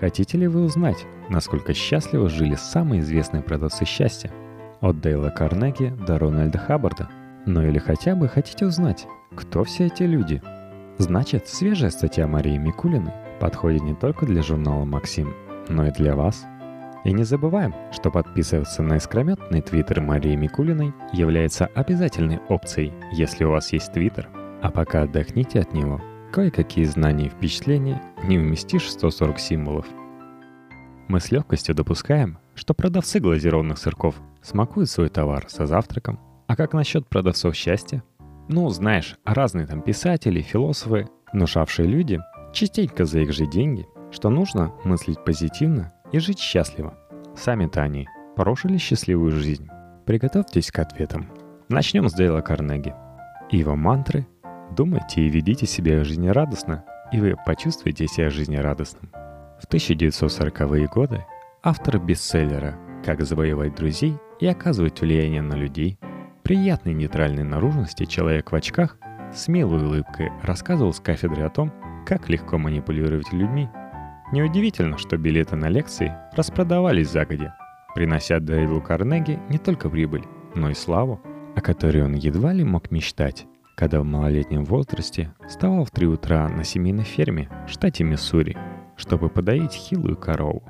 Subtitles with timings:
[0.00, 4.30] Хотите ли вы узнать, насколько счастливо жили самые известные продавцы счастья?
[4.80, 7.08] От Дейла Карнеги до Рональда Хаббарда.
[7.46, 10.40] Ну или хотя бы хотите узнать, кто все эти люди?
[10.98, 15.34] Значит, свежая статья Марии Микулиной подходит не только для журнала «Максим»,
[15.68, 16.44] но и для вас.
[17.04, 23.50] И не забываем, что подписываться на искрометный твиттер Марии Микулиной является обязательной опцией, если у
[23.50, 24.28] вас есть твиттер.
[24.60, 26.00] А пока отдохните от него,
[26.32, 29.86] кое-какие знания и впечатления не вместишь в 140 символов.
[31.08, 36.20] Мы с легкостью допускаем, что продавцы глазированных сырков смакуют свой товар со завтраком.
[36.46, 38.02] А как насчет продавцов счастья?
[38.48, 42.20] Ну, знаешь, разные там писатели, философы, внушавшие люди,
[42.52, 46.94] частенько за их же деньги, что нужно мыслить позитивно и жить счастливо.
[47.36, 49.68] Сами-то они прожили счастливую жизнь.
[50.06, 51.30] Приготовьтесь к ответам.
[51.68, 52.94] Начнем с Дейла Карнеги.
[53.50, 54.26] Его мантры
[54.76, 59.10] «Думайте и ведите себя жизнерадостно, и вы почувствуете себя жизнерадостным».
[59.60, 61.24] В 1940-е годы
[61.62, 65.98] автор бестселлера «Как завоевать друзей и оказывать влияние на людей»
[66.48, 68.96] приятной нейтральной наружности человек в очках
[69.34, 71.70] с милой улыбкой рассказывал с кафедры о том,
[72.06, 73.68] как легко манипулировать людьми.
[74.32, 77.54] Неудивительно, что билеты на лекции распродавались загодя,
[77.94, 81.20] принося Дэйву Карнеги не только прибыль, но и славу,
[81.54, 83.46] о которой он едва ли мог мечтать,
[83.78, 88.56] когда в малолетнем возрасте вставал в три утра на семейной ферме в штате Миссури,
[88.96, 90.64] чтобы подоить хилую корову.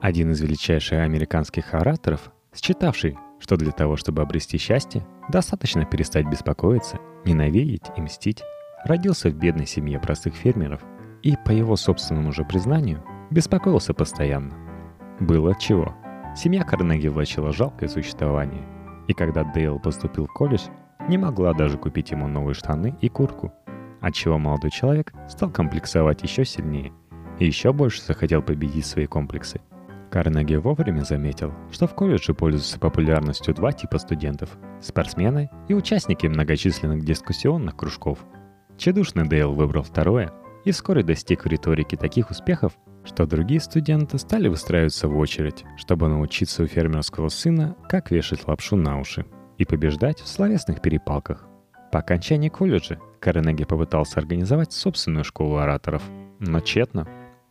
[0.00, 6.98] Один из величайших американских ораторов, считавший, что для того, чтобы обрести счастье, достаточно перестать беспокоиться,
[7.24, 8.42] ненавидеть и мстить,
[8.84, 10.80] родился в бедной семье простых фермеров
[11.22, 14.56] и, по его собственному же признанию, беспокоился постоянно.
[15.20, 15.94] Было чего.
[16.34, 18.66] Семья Карнеги влачила жалкое существование,
[19.06, 20.62] и когда Дейл поступил в колледж,
[21.08, 23.52] не могла даже купить ему новые штаны и куртку,
[24.00, 26.92] отчего молодой человек стал комплексовать еще сильнее
[27.38, 29.60] и еще больше захотел победить свои комплексы.
[30.10, 37.04] Карнеги вовремя заметил, что в колледже пользуются популярностью два типа студентов– спортсмены и участники многочисленных
[37.04, 38.18] дискуссионных кружков–
[38.78, 40.32] Чедушный Дейл выбрал второе
[40.64, 46.08] и вскоре достиг в риторике таких успехов, что другие студенты стали выстраиваться в очередь, чтобы
[46.08, 49.26] научиться у фермерского сына, как вешать лапшу на уши
[49.58, 51.46] и побеждать в словесных перепалках.
[51.92, 56.02] По окончании колледжа Каренеги попытался организовать собственную школу ораторов,
[56.38, 57.06] но тщетно.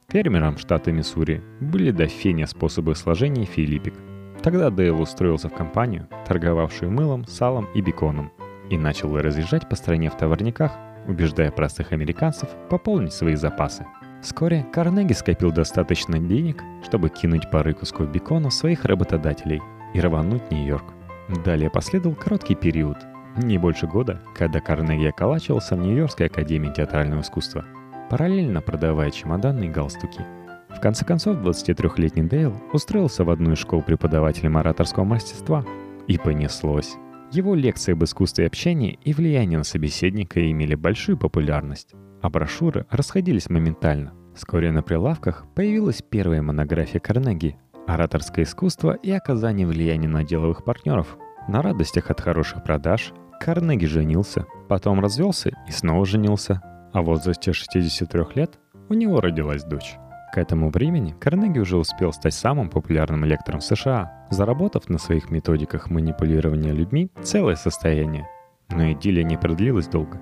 [0.10, 3.94] Фермерам штата Миссури были до феня способы сложения филиппик.
[4.42, 8.32] Тогда Дейл устроился в компанию, торговавшую мылом, салом и беконом,
[8.70, 10.72] и начал разъезжать по стране в товарниках
[11.08, 13.86] убеждая простых американцев пополнить свои запасы.
[14.22, 19.62] Вскоре Карнеги скопил достаточно денег, чтобы кинуть пары кусков бекона своих работодателей
[19.94, 20.97] и рвануть Нью-Йорк.
[21.44, 22.98] Далее последовал короткий период,
[23.38, 27.66] не больше года, когда Карнеги околачивался в Нью-Йоркской академии театрального искусства,
[28.10, 30.22] параллельно продавая чемоданы и галстуки.
[30.70, 35.66] В конце концов, 23-летний Дейл устроился в одну из школ преподавателем ораторского мастерства,
[36.08, 36.96] и понеслось.
[37.32, 43.50] Его лекции об искусстве общения и влияние на собеседника имели большую популярность, а брошюры расходились
[43.50, 44.14] моментально.
[44.34, 47.58] Вскоре на прилавках появилась первая монография Карнеги
[47.88, 51.18] «Ораторское искусство и оказание влияния на деловых партнеров».
[51.48, 56.62] На радостях от хороших продаж Карнеги женился, потом развелся и снова женился,
[56.92, 58.60] а в возрасте 63 лет
[58.90, 59.96] у него родилась дочь.
[60.34, 65.32] К этому времени Карнеги уже успел стать самым популярным лектором в США, заработав на своих
[65.32, 68.28] методиках манипулирования людьми целое состояние.
[68.70, 70.20] Но идиллия не продлилась долго.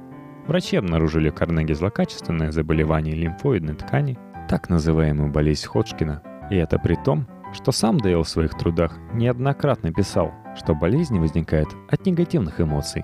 [0.48, 6.22] Врачи обнаружили в Карнеги злокачественное заболевание лимфоидной ткани, так называемую болезнь Ходжкина.
[6.52, 11.68] И это при том, что сам Дейл в своих трудах неоднократно писал, что болезнь возникает
[11.90, 13.04] от негативных эмоций,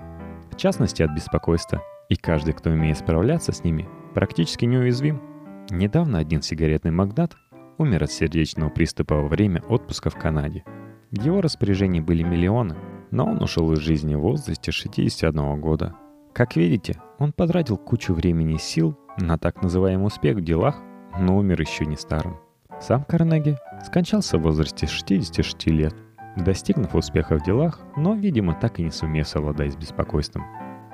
[0.50, 5.20] в частности от беспокойства, и каждый, кто умеет справляться с ними, практически неуязвим–
[5.70, 7.34] Недавно один сигаретный магнат
[7.78, 10.64] умер от сердечного приступа во время отпуска в Канаде.
[11.10, 12.76] В его распоряжении были миллионы,
[13.10, 15.94] но он ушел из жизни в возрасте 61 года.
[16.34, 20.76] Как видите, он потратил кучу времени и сил на так называемый успех в делах,
[21.18, 22.36] но умер еще не старым.
[22.82, 23.56] Сам Карнеги
[23.86, 25.94] скончался в возрасте 66 лет,
[26.36, 30.44] достигнув успеха в делах, но, видимо, так и не сумев совладать с беспокойством.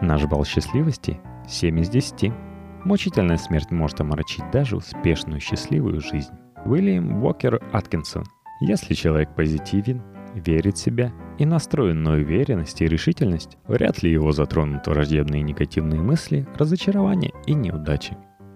[0.02, 1.18] Наш балл счастливости–
[1.48, 2.30] 7 из 10.
[2.84, 6.32] Мучительная смерть может омрачить даже успешную счастливую жизнь.
[6.66, 8.24] Уильям Уокер Аткинсон.
[8.60, 10.02] Если человек позитивен,
[10.34, 16.02] верит в себя и настроен на уверенность и решительность, вряд ли его затронут враждебные негативные
[16.02, 18.14] мысли, разочарования и неудачи.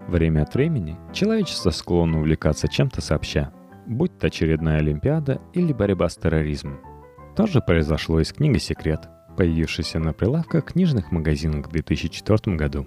[0.09, 3.53] Время от времени человечество склонно увлекаться чем-то сообща,
[3.87, 6.81] будь то очередная Олимпиада или борьба с терроризмом.
[7.37, 12.87] То же произошло и с книгой «Секрет», появившейся на прилавках книжных магазинах в 2004 году.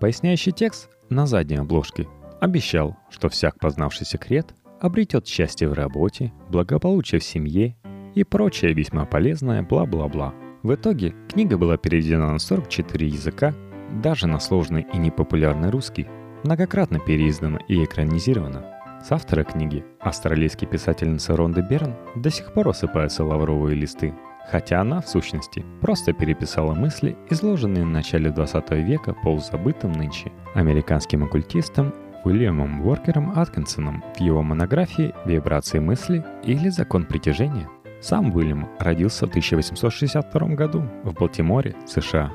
[0.00, 2.06] Поясняющий текст на задней обложке
[2.40, 7.76] обещал, что всяк познавший секрет обретет счастье в работе, благополучие в семье
[8.14, 10.34] и прочее весьма полезное бла-бла-бла.
[10.62, 13.54] В итоге книга была переведена на 44 языка,
[14.02, 16.06] даже на сложный и непопулярный русский,
[16.44, 18.64] многократно переиздана и экранизирована.
[19.02, 24.14] С автора книги, австралийский писательница Ронда Берн, до сих пор осыпаются лавровые листы,
[24.50, 31.24] хотя она, в сущности, просто переписала мысли, изложенные в начале 20 века полузабытым нынче американским
[31.24, 31.94] оккультистом
[32.24, 37.68] Уильямом Уоркером Аткинсоном в его монографии «Вибрации мысли» или «Закон притяжения».
[38.02, 42.30] Сам Уильям родился в 1862 году в Балтиморе, США,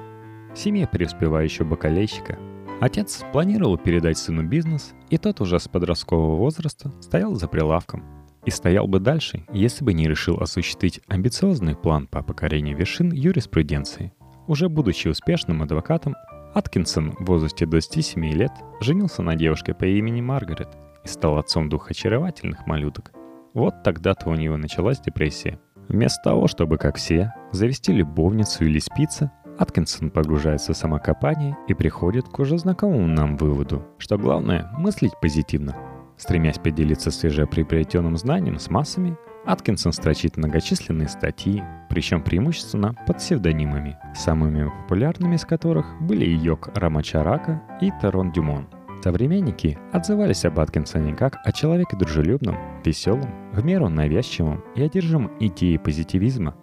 [0.53, 2.37] в семье преуспевающего бакалейщика.
[2.81, 8.03] Отец планировал передать сыну бизнес, и тот уже с подросткового возраста стоял за прилавком.
[8.45, 14.13] И стоял бы дальше, если бы не решил осуществить амбициозный план по покорению вершин юриспруденции.
[14.47, 16.15] Уже будучи успешным адвокатом,
[16.53, 18.51] Аткинсон в возрасте 27 лет
[18.81, 20.69] женился на девушке по имени Маргарет
[21.03, 23.11] и стал отцом двух очаровательных малюток.
[23.53, 25.59] Вот тогда-то у него началась депрессия.
[25.87, 32.27] Вместо того, чтобы, как все, завести любовницу или спиться, Аткинсон погружается в самокопание и приходит
[32.27, 35.75] к уже знакомому нам выводу, что главное– мыслить позитивно.
[36.17, 44.71] Стремясь поделиться свежеприобретенным знанием с массами, Аткинсон строчит многочисленные статьи, причем преимущественно под псевдонимами, самыми
[44.81, 48.67] популярными из которых были Йок Рамачарака и Тарон Дюмон.
[49.03, 55.77] Современники отзывались об Аткинсоне как о человеке дружелюбном, веселом, в меру навязчивом и одержимом идеей
[55.77, 56.55] позитивизма.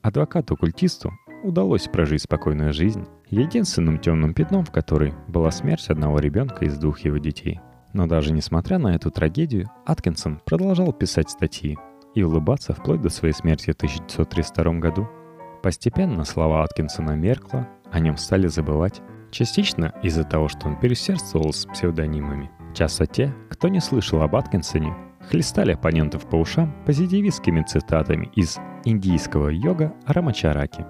[0.00, 6.78] Адвокату-культисту удалось прожить спокойную жизнь, единственным темным пятном в которой была смерть одного ребенка из
[6.78, 7.60] двух его детей.
[7.92, 11.76] Но даже несмотря на эту трагедию, Аткинсон продолжал писать статьи,
[12.14, 15.08] и улыбаться вплоть до своей смерти в 1932 году.
[15.62, 19.00] Постепенно слова Аткинсона меркла, о нем стали забывать,
[19.30, 22.50] частично из-за того, что он пересердствовал с псевдонимами.
[22.74, 24.94] Часто те, кто не слышал об Аткинсоне,
[25.28, 30.86] хлестали оппонентов по ушам позитивистскими цитатами из индийского йога Рамачараки.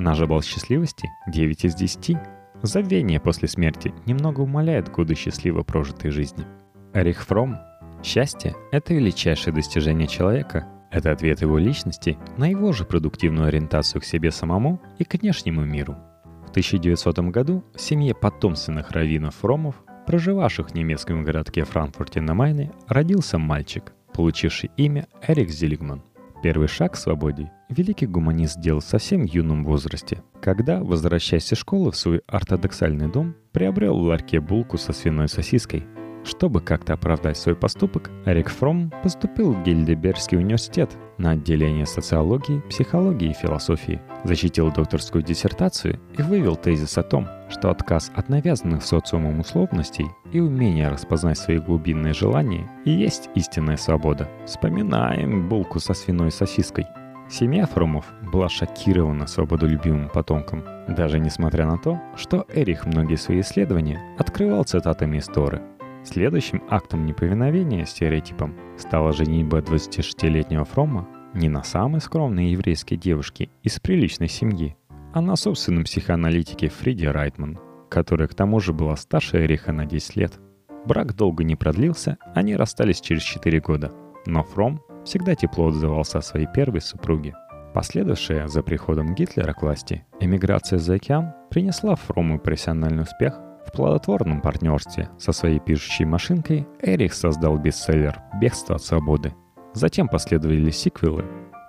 [0.00, 2.16] Наш бал счастливости 9 из 10.
[2.62, 6.46] Забвение после смерти немного умаляет годы счастливо прожитой жизни.
[6.94, 7.58] Эрих Фром
[8.02, 10.66] Счастье— это величайшее достижение человека.
[10.90, 15.66] Это ответ его личности на его же продуктивную ориентацию к себе самому и к внешнему
[15.66, 15.96] миру.
[16.46, 19.74] В 1900 году в семье потомственных раввинов-ромов,
[20.06, 26.02] проживавших в немецком городке Франкфурте на Майне, родился мальчик, получивший имя Эрик Зилигман.
[26.42, 31.92] Первый шаг к свободе великий гуманист сделал в совсем юном возрасте, когда, возвращаясь из школы
[31.92, 35.86] в свой ортодоксальный дом, приобрел в ларьке булку со свиной сосиской–
[36.24, 43.30] чтобы как-то оправдать свой поступок, Эрик Фром поступил в Гильдебергский университет на отделение социологии, психологии
[43.30, 49.40] и философии, защитил докторскую диссертацию и вывел тезис о том, что отказ от навязанных социумом
[49.40, 54.28] условностей и умение распознать свои глубинные желания и есть истинная свобода.
[54.46, 56.86] Вспоминаем булку со свиной сосиской.
[57.28, 64.00] Семья Фромов была шокирована свободолюбивым потомком, даже несмотря на то, что Эрих многие свои исследования
[64.18, 65.62] открывал цитатами из Торы–
[66.02, 73.78] Следующим актом неповиновения стереотипам стала женитьба 26-летнего Фрома не на самой скромной еврейской девушке из
[73.78, 74.76] приличной семьи,
[75.12, 77.58] а на собственном психоаналитике Фриде Райтман,
[77.90, 80.40] которая к тому же была старше Эриха на 10 лет.
[80.86, 83.92] Брак долго не продлился, они расстались через 4 года,
[84.26, 87.34] но Фром всегда тепло отзывался о своей первой супруге.
[87.74, 94.40] Последовавшая за приходом Гитлера к власти эмиграция за океан принесла Фрому профессиональный успех– в плодотворном
[94.40, 99.34] партнерстве со своей пишущей машинкой Эрих создал бестселлер «Бегство от свободы».
[99.74, 101.24] Затем последовали сиквелы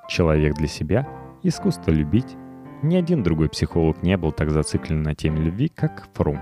[0.07, 1.07] «Человек для себя»,
[1.43, 2.35] «Искусство любить».
[2.81, 6.39] Ни один другой психолог не был так зациклен на теме любви, как Фрум.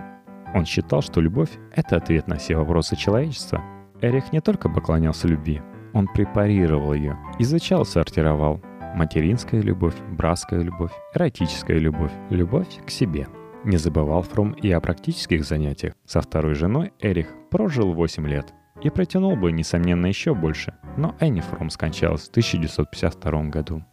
[0.53, 3.61] Он считал, что любовь— это ответ на все вопросы человечества.
[4.01, 5.61] Эрих не только поклонялся любви,
[5.93, 8.61] он препарировал ее, изучал, сортировал.
[8.95, 13.27] Материнская любовь, братская любовь, эротическая любовь, любовь к себе—
[13.63, 15.93] не забывал Фрум и о практических занятиях.
[16.05, 21.41] Со второй женой Эрих прожил 8 лет и протянул бы, несомненно, еще больше, но Энни
[21.41, 23.83] Фрум скончалась в 1952 году.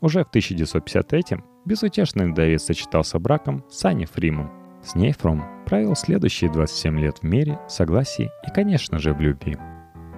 [0.00, 4.50] Уже в 1953 безутешный вдовец сочетался браком с Анни Фримом.
[4.82, 9.56] С ней Фром провел следующие 27 лет в мире, согласии и, конечно же, в любви.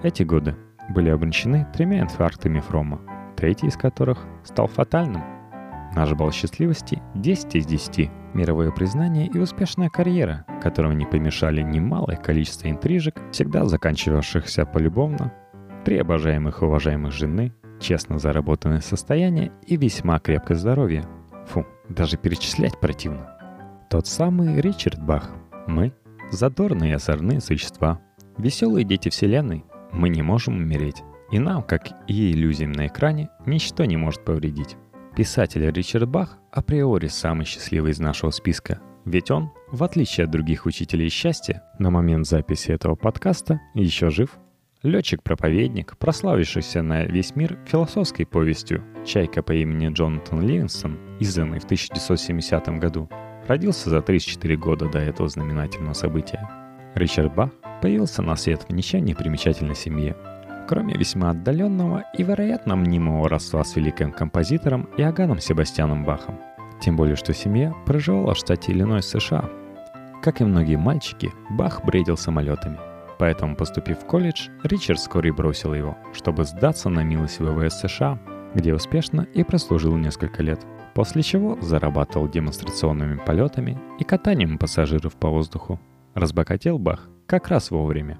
[0.01, 0.55] Эти годы
[0.89, 2.99] были обречены тремя инфарктами Фрома,
[3.37, 5.23] третий из которых стал фатальным–
[5.95, 8.11] Наш балл счастливости 10 из 10.
[8.35, 15.31] Мировое признание и успешная карьера, которым не помешали немалое количество интрижек, всегда заканчивавшихся полюбовно,
[15.85, 21.05] три обожаемых и уважаемых жены, честно заработанное состояние и весьма крепкое здоровье.
[21.47, 23.37] Фу, даже перечислять противно.
[23.89, 25.31] Тот самый Ричард Бах.
[25.65, 25.93] Мы—
[26.31, 28.01] задорные и озорные существа,
[28.37, 29.63] веселые дети Вселенной,
[29.93, 31.03] мы не можем умереть.
[31.31, 34.75] И нам, как и иллюзиям на экране, ничто не может повредить.
[35.15, 40.65] Писатель Ричард Бах априори самый счастливый из нашего списка, ведь он, в отличие от других
[40.65, 44.37] учителей счастья, на момент записи этого подкаста еще жив.
[44.83, 52.67] Летчик-проповедник, прославившийся на весь мир философской повестью «Чайка по имени Джонатан Ливинсон», изданной в 1970
[52.79, 53.09] году,
[53.47, 56.45] родился за 34 года до этого знаменательного события.
[56.93, 60.15] Ричард Бах появился на свет в ничем не примечательной семье,
[60.67, 66.39] кроме весьма отдаленного и, вероятно, мнимого родства с великим композитором Иоганном Себастьяном Бахом.
[66.81, 69.49] Тем более, что семья проживала в штате Иллинойс, США.
[70.21, 72.77] Как и многие мальчики, Бах бредил самолетами.
[73.17, 78.19] Поэтому, поступив в колледж, Ричард вскоре бросил его, чтобы сдаться на милость ВВС США,
[78.53, 80.65] где успешно и прослужил несколько лет.
[80.93, 85.79] После чего зарабатывал демонстрационными полетами и катанием пассажиров по воздуху.
[86.13, 88.17] Разбогател Бах как раз вовремя,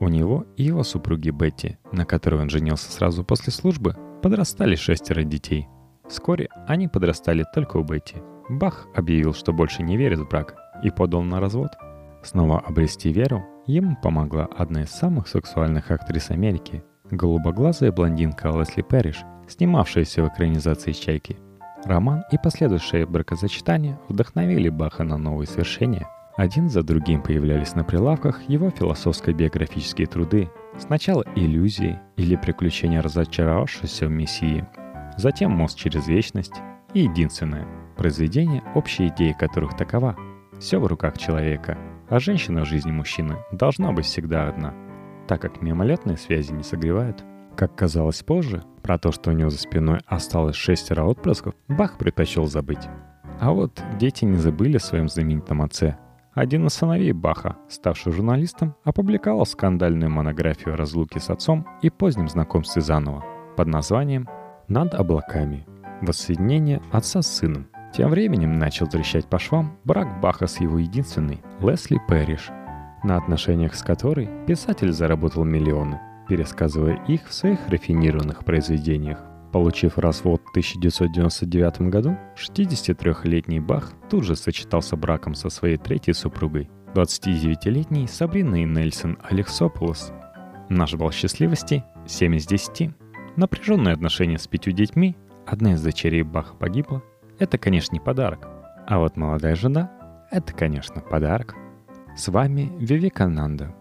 [0.00, 5.22] у него и его супруги Бетти, на которой он женился сразу после службы, подрастали шестеро
[5.22, 5.68] детей.
[6.08, 8.16] Вскоре они подрастали только у Бетти.
[8.48, 11.70] Бах объявил, что больше не верит в брак, и подал на развод.
[12.22, 19.24] Снова обрести веру ему помогла одна из самых сексуальных актрис Америки, голубоглазая блондинка Лесли Перриш,
[19.48, 21.36] снимавшаяся в экранизации «Чайки».
[21.84, 28.42] Роман и последующее бракозачитание вдохновили Баха на новые свершения– один за другим появлялись на прилавках
[28.48, 30.50] его философско-биографические труды.
[30.78, 34.66] Сначала «Иллюзии» или «Приключения разочаровавшегося в Мессии»,
[35.16, 36.54] затем «Мост через вечность»
[36.92, 37.66] и единственное–
[37.96, 40.14] произведение, общей идеи которых такова–
[40.58, 41.78] все в руках человека,
[42.08, 44.74] а женщина в жизни мужчины должна быть всегда одна,
[45.26, 47.24] так как мимолетные связи не согревают.
[47.56, 52.46] Как казалось позже, про то, что у него за спиной осталось шестеро отпрысков, Бах предпочел
[52.46, 52.88] забыть.
[53.40, 55.96] А вот дети не забыли о своем знаменитом отце–
[56.36, 62.28] один из сыновей Баха, ставший журналистом, опубликовал скандальную монографию о разлуке с отцом и позднем
[62.28, 63.24] знакомстве заново
[63.56, 64.28] под названием
[64.68, 65.66] «Над облаками.
[66.02, 67.68] Воссоединение отца с сыном».
[67.94, 72.50] Тем временем начал трещать по швам брак Баха с его единственной, Лесли Пэриш,
[73.02, 79.24] на отношениях с которой писатель заработал миллионы, пересказывая их в своих рафинированных произведениях.
[79.52, 86.68] Получив развод в 1999 году, 63-летний Бах тут же сочетался браком со своей третьей супругой,
[86.94, 90.12] 29-летней Сабриной Нельсон Алексополос.
[90.68, 92.90] Наш бал счастливости– 7 из 10.
[93.36, 97.02] Напряженные отношения с пятью детьми, одна из дочерей Баха погибла–
[97.38, 98.48] это, конечно, не подарок.
[98.86, 99.90] А вот молодая жена–
[100.30, 101.54] это, конечно, подарок.
[102.16, 103.74] С вами Вивекананда.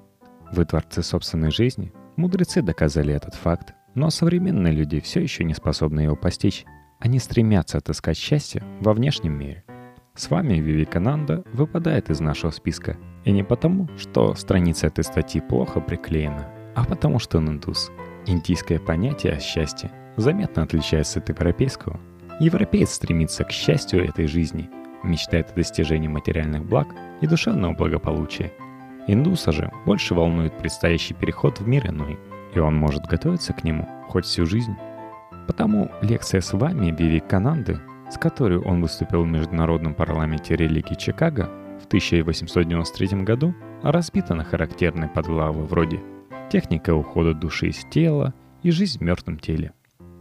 [0.51, 6.01] Вы творцы собственной жизни, мудрецы доказали этот факт– но современные люди все еще не способны
[6.01, 6.65] его постичь.
[6.99, 9.63] Они стремятся отыскать счастье во внешнем мире.
[10.13, 12.97] С вами Вивикананда выпадает из нашего списка.
[13.23, 17.91] И не потому, что страница этой статьи плохо приклеена, а потому что он индус.
[18.27, 21.99] Индийское понятие о счастье заметно отличается от европейского.
[22.39, 24.69] Европеец стремится к счастью этой жизни,
[25.03, 26.87] мечтает о достижении материальных благ
[27.21, 28.51] и душевного благополучия.
[29.07, 32.19] Индуса же больше волнует предстоящий переход в мир иной–
[32.55, 34.75] и он может готовиться к нему хоть всю жизнь.
[35.47, 41.50] Потому лекция с вами Вивикананды, с которой он выступил в Международном парламенте религии Чикаго
[41.81, 46.01] в 1893 году, разбита на характерные подглавы вроде
[46.50, 48.33] «Техника ухода души из тела»
[48.63, 49.74] и «Жизнь в мертвом теле».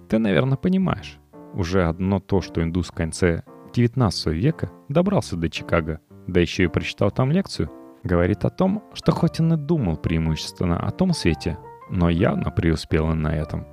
[0.09, 1.19] Ты, наверное, понимаешь,
[1.55, 6.69] уже одно то, что индус в конце 19 века добрался до Чикаго, да еще и
[6.69, 7.71] прочитал там лекцию,
[8.03, 11.59] говорит о том, что хоть он и думал преимущественно о том свете,
[11.95, 13.67] но явно преуспел на этом.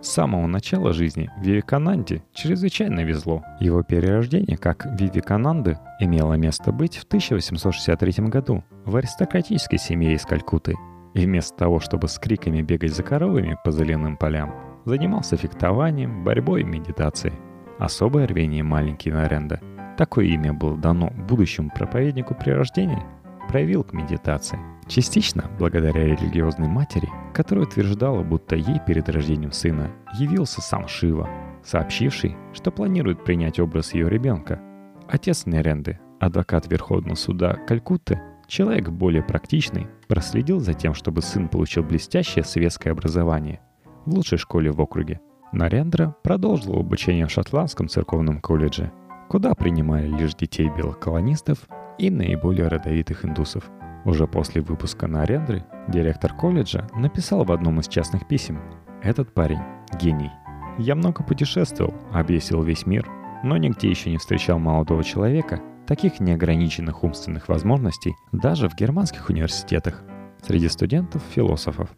[0.00, 3.42] С самого начала жизни Вивекананде чрезвычайно везло.
[3.60, 10.74] Его перерождение как Вивекананды имело место быть в 1863 году в аристократической семье из Калькуты.
[11.14, 14.54] И вместо того, чтобы с криками бегать за коровами по зеленым полям,
[14.84, 17.34] занимался фехтованием, борьбой и медитацией.
[17.78, 19.60] Особое рвение маленький Наренда,
[19.98, 23.02] такое имя было дано будущему проповеднику при рождении,
[23.48, 30.60] проявил к медитации– Частично благодаря религиозной матери, которая утверждала, будто ей перед рождением сына явился
[30.60, 31.28] сам Шива,
[31.64, 34.60] сообщивший, что планирует принять образ ее ребенка.
[35.08, 41.82] Отец Неренды, адвокат Верховного суда Калькутты, человек более практичный, проследил за тем, чтобы сын получил
[41.82, 43.60] блестящее светское образование
[44.04, 45.20] в лучшей школе в округе.
[45.52, 48.92] Нарендра продолжил обучение в шотландском церковном колледже,
[49.28, 51.58] куда принимали лишь детей белых колонистов
[51.98, 53.68] и наиболее родовитых индусов–
[54.06, 58.60] уже после выпуска на Арендры директор колледжа написал в одном из частных писем
[59.02, 59.60] «Этот парень–
[60.00, 60.30] гений.
[60.78, 63.06] Я много путешествовал, объездил весь мир,
[63.42, 70.02] но нигде еще не встречал молодого человека, таких неограниченных умственных возможностей даже в германских университетах,
[70.42, 71.90] среди студентов-философов.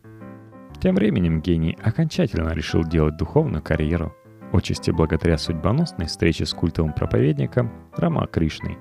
[0.81, 4.15] Тем временем гений окончательно решил делать духовную карьеру.
[4.53, 8.79] Отчасти благодаря судьбоносной встрече с культовым проповедником Рама Кришной.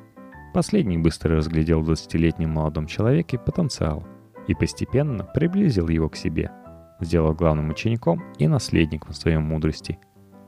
[0.57, 4.03] Последний быстро разглядел в 20-летнем молодом человеке потенциал
[4.47, 6.49] и постепенно приблизил его к себе,
[6.99, 9.99] сделал главным учеником и наследником своей мудрости.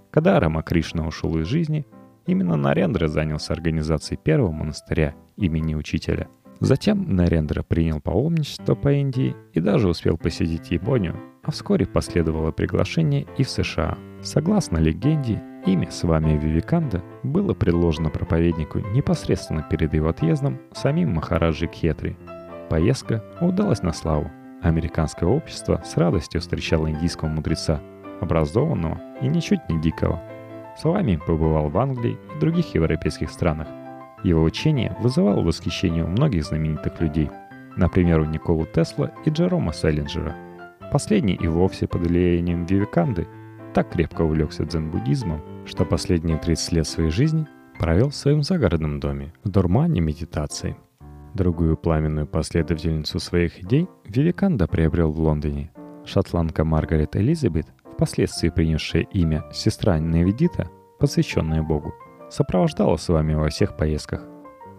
[0.10, 1.86] Когда Рама Кришна ушел из жизни,
[2.26, 6.28] именно Нарендра занялся организацией первого монастыря имени учителя–
[6.60, 13.26] Затем Нарендра принял паломничество по Индии и даже успел посетить Японию, а вскоре последовало приглашение
[13.38, 13.98] и в США.
[14.22, 21.68] Согласно легенде, имя с вами Вивиканда было предложено проповеднику непосредственно перед его отъездом самим Махараджи
[21.68, 22.18] Кхетри.
[22.70, 24.32] Поездка удалась на славу.
[24.62, 27.82] Американское общество с радостью встречало индийского мудреца,
[28.22, 30.22] образованного и ничуть не дикого.
[30.78, 33.68] С вами побывал в Англии и других европейских странах,
[34.24, 37.30] его учение вызывало восхищение у многих знаменитых людей,
[37.78, 40.36] например, у Николы Тесла и Джерома Селлинджера.
[40.92, 43.28] Последний и вовсе под влиянием Вивеканды
[43.74, 47.48] так крепко увлекся дзен-буддизмом, что последние 30 лет своей жизни
[47.80, 50.76] провел в своем загородном доме в дурмане медитации.
[51.34, 55.72] Другую пламенную последовательницу своих идей Вивеканда приобрел в Лондоне.
[56.06, 61.94] Шотландка Маргарет Элизабет, впоследствии принявшая имя сестра Невидита, посвященная Богу,
[62.30, 64.24] сопровождала с вами во всех поездках.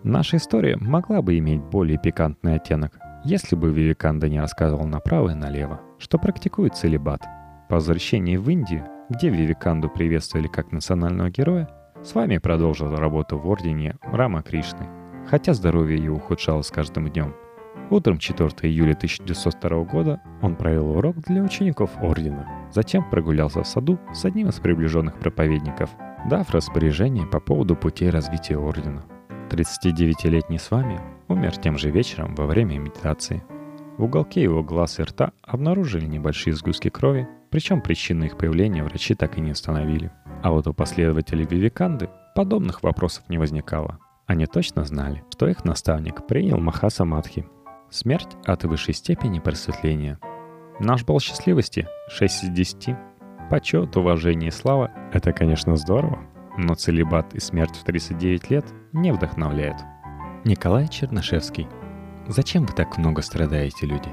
[0.03, 5.35] Наша история могла бы иметь более пикантный оттенок, если бы Вивиканда не рассказывал направо и
[5.35, 7.23] налево, что практикует целебат.
[7.69, 11.69] По возвращении в Индию, где Вивиканду приветствовали как национального героя,
[12.03, 14.87] с вами продолжил работу в ордене Рама Кришны,
[15.29, 17.35] хотя здоровье его ухудшалось с каждым днем.
[17.91, 23.99] Утром 4 июля 1902 года он провел урок для учеников ордена, затем прогулялся в саду
[24.15, 25.91] с одним из приближенных проповедников–
[26.29, 29.05] дав распоряжение по поводу путей развития ордена.
[29.51, 33.43] 39-летний с вами умер тем же вечером во время медитации.
[33.97, 39.15] В уголке его глаз и рта обнаружили небольшие сгустки крови, причем причину их появления врачи
[39.15, 40.13] так и не установили.
[40.43, 43.99] А вот у последователей Вивиканды подобных вопросов не возникало.
[44.27, 47.47] Они точно знали, что их наставник принял Махаса Мадхи.
[47.91, 50.19] Смерть от высшей степени просветления.
[50.79, 52.97] Наш бал счастливости 6 из 10
[53.51, 56.21] Почет, уважение и слава– это, конечно, здорово,
[56.57, 59.77] но целебат и смерть в 39 лет не вдохновляют.
[60.45, 61.67] Николай Чернышевский.
[62.29, 64.09] Зачем вы так много страдаете, люди?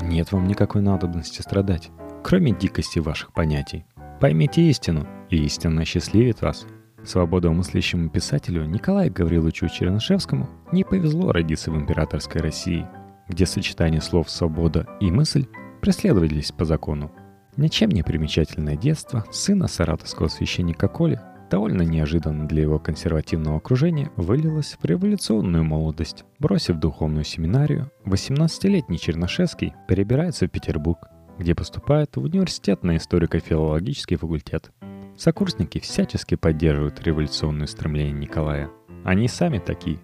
[0.00, 1.90] Нет вам никакой надобности страдать,
[2.22, 3.84] кроме дикости ваших понятий.
[4.20, 6.66] Поймите истину, и истина счастливит вас.
[7.04, 12.86] Свободомыслящему писателю Николаю Гавриловичу Чернышевскому не повезло родиться в императорской России,
[13.28, 15.46] где сочетание слов «свобода» и «мысль»
[15.80, 17.12] преследовались по закону–
[17.58, 24.78] Ничем не примечательное детство сына саратовского священника Коли довольно неожиданно для его консервативного окружения вылилось
[24.80, 26.24] в революционную молодость.
[26.38, 34.70] Бросив духовную семинарию, 18-летний Чернышевский перебирается в Петербург, где поступает в университет на историко-филологический факультет.
[35.16, 38.70] Сокурсники всячески поддерживают революционные стремления Николая.
[39.04, 39.98] Они сами такие.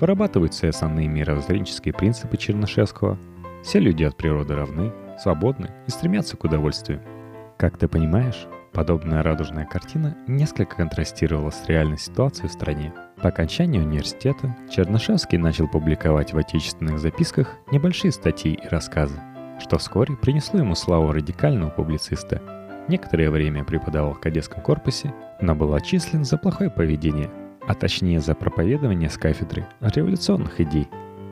[0.00, 3.18] Вырабатывают все основные мировоззренческие принципы Чернышевского.
[3.62, 7.00] Все люди от природы равны, свободны и стремятся к удовольствию.
[7.56, 12.92] Как ты понимаешь, подобная радужная картина несколько контрастировала с реальной ситуацией в стране.
[13.22, 19.18] По окончании университета Чернышевский начал публиковать в отечественных записках небольшие статьи и рассказы,
[19.58, 22.42] что вскоре принесло ему славу радикального публициста.
[22.88, 27.30] Некоторое время преподавал в кадетском корпусе, но был отчислен за плохое поведение,
[27.66, 30.88] а точнее за проповедование с кафедры революционных идей.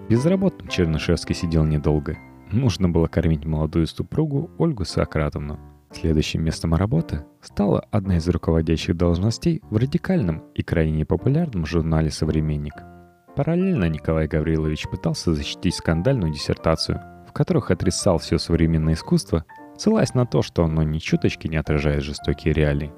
[0.08, 2.16] Безработным Чернышевский сидел недолго–
[2.54, 5.58] Нужно было кормить молодую супругу Ольгу Сократовну.
[5.90, 12.74] Следующим местом работы стала одна из руководящих должностей в радикальном и крайне популярном журнале «Современник».
[13.34, 17.00] Параллельно Николай Гаврилович пытался защитить скандальную диссертацию,
[17.34, 19.44] которых отрицал все современное искусство,
[19.76, 22.92] ссылаясь на то, что оно ни чуточки не отражает жестокие реалии.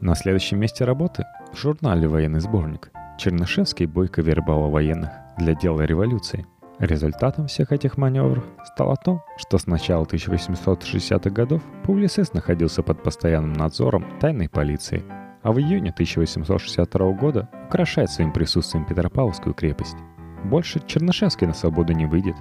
[0.00, 6.46] На следующем месте работы, в журнале «Военный сборник», Чернышевский бойко вербовал военных для дела революции–
[6.80, 13.52] Результатом всех этих маневров стало то, что с начала 1860-х годов Публицест находился под постоянным
[13.52, 15.04] надзором тайной полиции,
[15.42, 19.98] а в июне 1862 года украшает своим присутствием Петропавловскую крепость.
[20.44, 22.36] Больше Чернышевский на свободу не выйдет.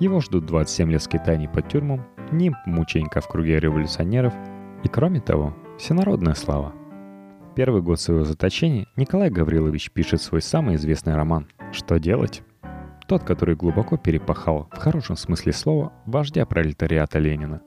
[0.00, 4.34] Его ждут 27 лет скитаний под тюрьмам, нимб мученика в круге революционеров
[4.82, 6.72] и, кроме того, всенародная слава.
[7.54, 12.42] Первый год своего заточения Николай Гаврилович пишет свой самый известный роман «Что делать?»,
[13.06, 17.60] тот, который глубоко перепахал, в хорошем смысле слова, вождя пролетариата Ленина.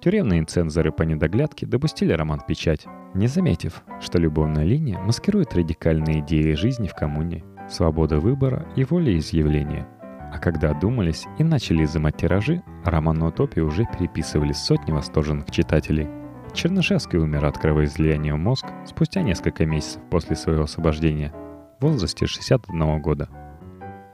[0.00, 6.54] Тюремные цензоры по недоглядке допустили роман печать, не заметив, что любовная линия маскирует радикальные идеи
[6.54, 9.86] жизни в коммуне, свобода выбора и волеизъявления.
[10.32, 16.08] А когда одумались и начали изымать тиражи, роман «Утопия» уже переписывали сотни восторженных читателей.
[16.52, 21.32] Чернышевский умер от кровоизлияния в мозг спустя несколько месяцев после своего освобождения
[21.80, 23.28] в возрасте 61 года.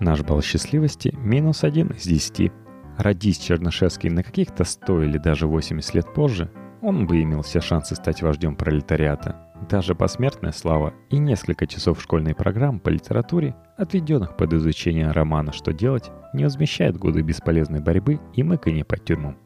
[0.01, 2.53] Наш балл счастливости минус один из 10.
[2.99, 6.51] Родись Чернышевский на каких-то 100 или даже 80 лет позже,
[6.83, 9.37] он бы имел все шансы стать вождем пролетариата.
[9.71, 15.73] Даже посмертная слава и несколько часов школьной программы по литературе, отведенных под изучение романа «Что
[15.73, 19.37] делать», не возмещает годы бесполезной борьбы и мыкания по тюрьмам.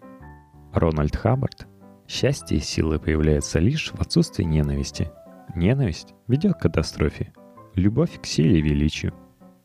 [0.73, 1.67] Рональд Хаббард.
[2.07, 5.11] Счастье и силы появляются лишь в отсутствии ненависти.
[5.55, 7.33] Ненависть ведет к катастрофе.
[7.75, 9.13] Любовь к силе и величию.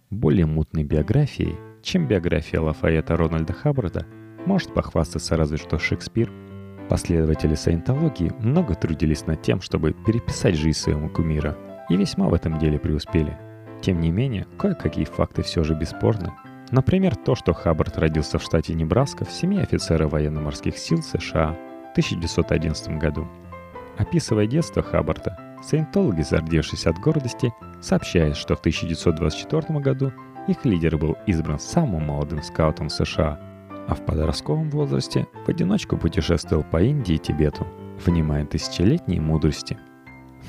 [0.10, 4.06] Более мутной биографией, чем биография Лафайета Рональда Хаббарда,
[4.45, 6.32] может похвастаться разве что Шекспир–
[6.89, 11.58] Последователи саентологии много трудились над тем, чтобы переписать жизнь своему кумира,
[11.89, 13.38] и весьма в этом деле преуспели.
[13.84, 16.32] Тем не менее, кое-какие факты все же бесспорны.
[16.72, 21.56] Например, то, что Хаббард родился в штате Небраска в семье офицера военно-морских сил США
[21.89, 23.28] в 1911 году.
[23.98, 30.12] Описывая детство Хаббарда, саентологи, зардевшись от гордости, сообщают, что в 1924 году
[30.48, 33.39] их лидер был избран самым молодым скаутом США–
[33.88, 37.67] а в подростковом возрасте в одиночку путешествовал по Индии и Тибету,
[38.06, 39.78] внимая тысячелетней мудрости.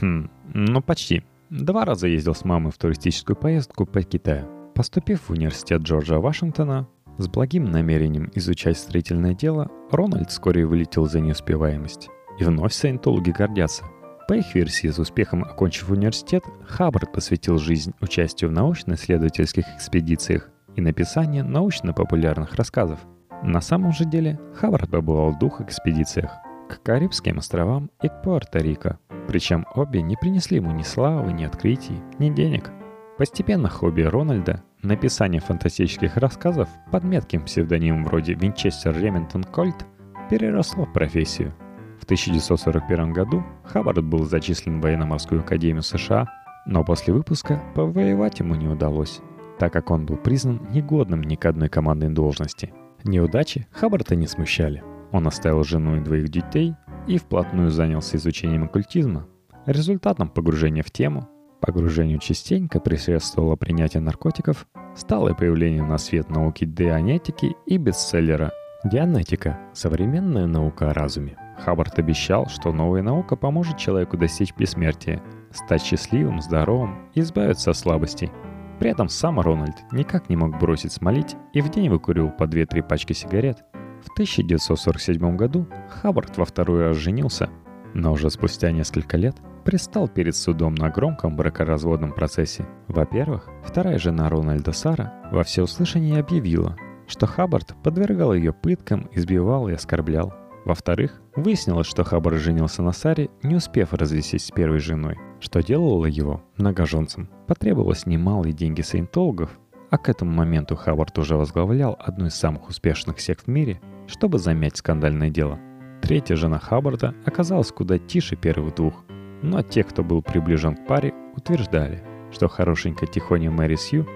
[0.01, 1.25] Хм, ну почти.
[1.51, 4.49] Два раза ездил с мамой в туристическую поездку по Китаю.
[4.75, 11.21] Поступив в университет Джорджа Вашингтона, с благим намерением изучать строительное дело, Рональд вскоре вылетел за
[11.21, 12.09] неуспеваемость.
[12.39, 13.85] И вновь саентологи гордятся.
[14.27, 20.81] По их версии, с успехом окончив университет, Хаббард посвятил жизнь участию в научно-исследовательских экспедициях и
[20.81, 23.01] написанию научно-популярных рассказов–
[23.45, 26.33] на самом же деле Хавард побывал в двух экспедициях
[26.69, 32.01] к Карибским островам и к Пуэрто-Рико, причем обе не принесли ему ни славы, ни открытий,
[32.19, 32.71] ни денег.
[33.19, 39.87] Постепенно хобби Рональда, написание фантастических рассказов под метким псевдонимом вроде Винчестер Ремингтон Кольт,
[40.31, 41.55] переросло в профессию.
[42.01, 46.29] В 1941 году Хаббард был зачислен в военно-морскую академию США,
[46.67, 49.21] но после выпуска повоевать ему не удалось,
[49.59, 52.73] так как он был признан негодным ни к одной командной должности–
[53.05, 54.83] Неудачи Хаббарта не смущали.
[55.13, 56.75] Он оставил жену и двоих детей
[57.07, 59.27] и вплотную занялся изучением оккультизма.
[59.67, 61.29] Результатом погружения в тему,
[61.61, 68.53] погружению частенько предшествовало принятие наркотиков, стало и появление на свет науки дианетики и бестселлера
[68.85, 69.59] «Дианетика.
[69.73, 71.39] Современная наука о разуме».
[71.65, 77.77] Хаббард обещал, что новая наука поможет человеку достичь бессмертия, стать счастливым, здоровым и избавиться от
[77.77, 78.31] слабостей–
[78.79, 82.83] при этом сам Рональд никак не мог бросить смолить и в день выкурил по 2-3
[82.83, 83.65] пачки сигарет.
[84.05, 87.49] В 1947 году Хаббард во второй раз женился,
[87.95, 92.67] но уже спустя несколько лет пристал перед судом на громком бракоразводном процессе.
[92.87, 96.77] Во-первых, вторая жена Рональда Сара во всеуслышание объявила,
[97.09, 100.35] что Хаббард подвергал ее пыткам, избивал и оскорблял.
[100.67, 106.07] Во-вторых, выяснилось, что Хаббард женился на Саре, не успев развестись с первой женой, что делало
[106.07, 107.29] его многоженцем.
[107.47, 109.51] Потребовалось немалые деньги саентологов,
[109.91, 114.39] а к этому моменту Хаббард уже возглавлял одну из самых успешных сект в мире, чтобы
[114.39, 115.59] замять скандальное дело.
[116.03, 119.05] Третья жена Хаббарда оказалась куда тише первых двух,
[119.43, 124.07] но те, кто был приближен к паре, утверждали, что хорошенькая тихоня Мэри Сью,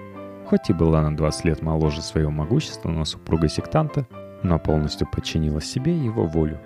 [0.45, 4.07] хоть и была на 20 лет моложе своего могущественного супруга-сектанта,
[4.43, 6.59] но полностью подчинила себе его волю.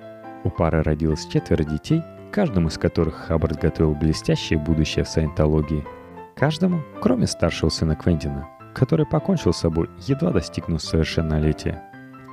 [0.43, 5.86] У пары родилось четверо детей, каждому из которых Хаббард готовил блестящее будущее в саентологии.
[6.36, 11.81] Каждому, кроме старшего сына Квентина, который покончил с собой, едва достигнув совершеннолетия.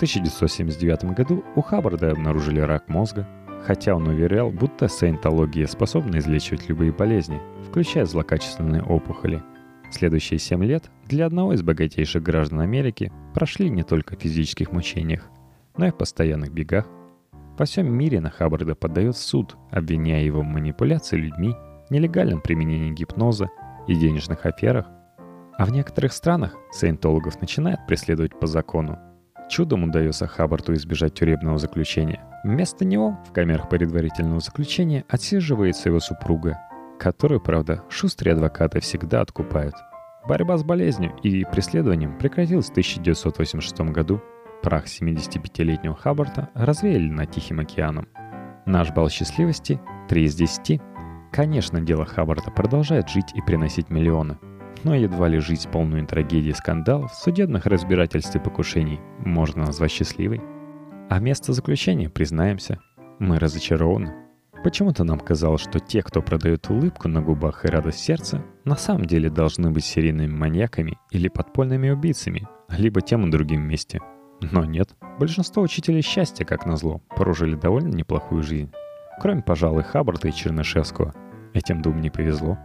[0.00, 3.28] В 1979 году у Хаббарда обнаружили рак мозга,
[3.66, 9.42] хотя он уверял, будто саентология способна излечивать любые болезни, включая злокачественные опухоли.
[9.90, 15.28] Следующие семь лет для одного из богатейших граждан Америки прошли не только в физических мучениях,
[15.76, 16.86] но и в постоянных бегах.
[17.58, 21.54] Во всем мире на Хаббарда подает суд, обвиняя его в манипуляции людьми,
[21.90, 23.50] нелегальном применении гипноза
[23.86, 24.86] и денежных аферах.
[25.58, 28.98] А в некоторых странах саентологов начинают преследовать по закону.
[29.50, 32.24] Чудом удается Хаббарту избежать тюремного заключения.
[32.44, 36.56] Вместо него в камерах предварительного заключения отсиживается его супруга,
[37.00, 39.74] которую, правда, шустрые адвокаты всегда откупают.
[40.28, 44.22] Борьба с болезнью и преследованием прекратилась в 1986 году.
[44.62, 48.06] Прах 75-летнего Хаббарта развеяли над Тихим океаном.
[48.66, 50.80] Наш балл счастливости— 3 из 10.
[51.32, 54.38] Конечно, дело Хаббарта продолжает жить и приносить миллионы.
[54.84, 60.40] Но едва ли жить полную трагедий скандалов, судебных разбирательств и покушений можно назвать счастливой.
[61.08, 62.78] А место заключения, признаемся,
[63.18, 64.14] мы разочарованы.
[64.62, 69.06] Почему-то нам казалось, что те, кто продают улыбку на губах и радость сердца, на самом
[69.06, 74.00] деле должны быть серийными маньяками или подпольными убийцами, либо тем и другим вместе.
[74.40, 78.70] Но нет, большинство учителей счастья, как назло, прожили довольно неплохую жизнь.
[79.20, 81.14] Кроме, пожалуй, Хаббарда и Чернышевского.
[81.52, 82.58] Этим двум не повезло.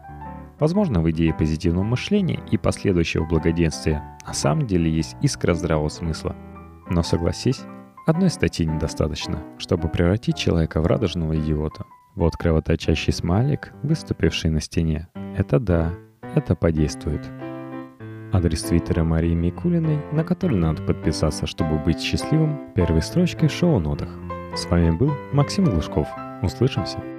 [0.60, 6.36] Возможно, в идее позитивного мышления и последующего благоденствия на самом деле есть искра здравого смысла.
[6.90, 7.62] Но согласись,
[8.06, 11.86] одной статьи недостаточно, чтобы превратить человека в радужного идиота.
[12.16, 15.10] Вот кровоточащий смайлик, выступивший на стене.
[15.36, 15.94] Это да,
[16.34, 17.22] это подействует.
[18.32, 24.10] Адрес твиттера Марии Микулиной, на который надо подписаться, чтобы быть счастливым, первой строчкой в шоу-нотах.
[24.56, 26.08] С вами был Максим Глушков.
[26.42, 27.15] Услышимся!